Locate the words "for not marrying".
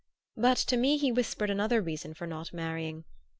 2.15-3.03